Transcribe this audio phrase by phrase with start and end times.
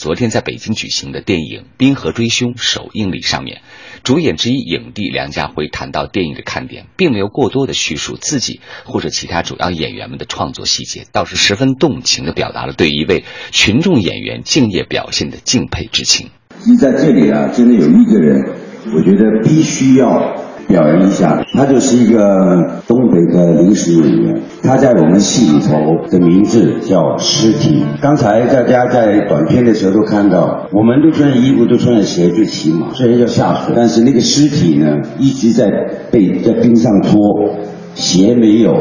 [0.00, 3.60] 昨天在北京举行的电影《冰河追凶》首映礼上面，
[4.02, 16.30] 主演之一影帝梁家辉谈到电影的看点，并没有过多的叙述自己或者其他主要演员们的创作细节，倒是十分动情的表达了对一位群众演员敬业表现的敬佩之情。
[16.66, 18.40] 你在这里啊，真的有一个人，
[18.94, 20.49] 我觉得必须要。
[20.70, 27.82] 表扬一下，他就是一个东北的临时演员，他在我们戏里头的名字叫尸体。
[28.00, 34.86] 刚才大家在短片的时候都看到，我们都穿衣服，都穿鞋，最起码虽然要下水，但是那个尸体呢
[35.18, 35.68] 一直在
[36.12, 37.18] 被在冰上拖，
[37.94, 38.72] 鞋没有，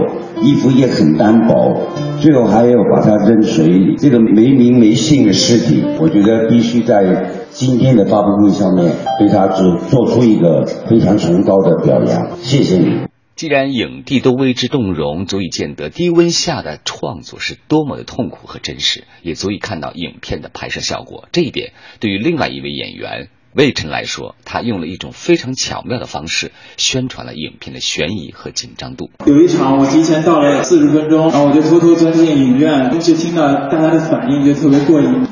[0.44, 1.88] 衣服也很单薄，
[2.20, 3.96] 最后还要把它扔水里。
[3.98, 7.32] 这个没名没姓的尸体，我觉得必须在。
[7.60, 13.02] 今天的发布会上面，对他做做出一个非常崇高的表扬，谢谢你。
[13.36, 21.28] 既然影帝都为之动容，足以见得低温下的创作是多么的痛苦和真实，也足以看到影片的拍摄效果。
[21.34, 29.10] 这一点对于另外一位演员魏晨来说，他用了一种非常巧妙的方式宣传了影片的悬疑和紧张度。
[29.26, 35.28] 有一场我提前到了四十分钟，然后我就偷偷钻进影院，就听到大家的反应，就特别过瘾。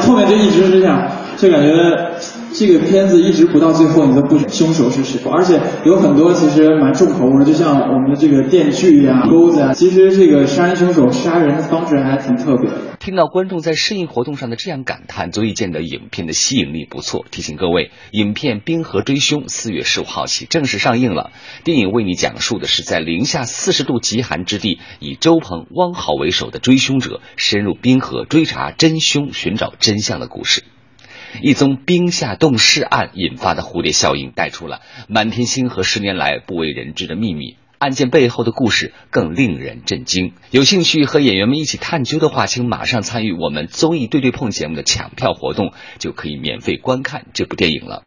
[0.00, 1.02] 后面就一直是这样，
[1.36, 2.09] 就感觉。
[2.60, 12.98] 这个片子一直不到最后，你都不凶手是谁，而且有很多其实蛮重口味，就像我们的这个电锯呀、钩子啊，其实这个杀人凶手杀人的方式还挺特别的。
[12.98, 17.24] 听到观众在试映活动上的这样感叹，足以见得影片的吸引力不错。
[17.30, 21.30] 提醒各位，影片《冰河追凶》四月十五号起正式上映了。
[21.64, 30.62] 电影为你讲述的是在零下四十度极寒之地，以周鹏、汪豪为首的追凶者深入冰河追查真凶，寻找真相的故事。
[31.42, 37.56] 一宗冰下冻尸案引发的蝴蝶效应，带出了满天星和十年来不为人知的秘密。
[37.78, 40.34] 案件背后的故事更令人震惊。
[40.50, 47.98] 有兴趣和演员们一起探究的话，请马上参与我们综艺对对碰节目的抢票活动，就可以免费观看这部电影了。